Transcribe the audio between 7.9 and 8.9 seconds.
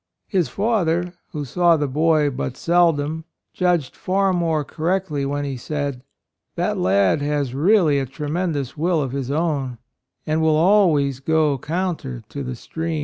a tremendous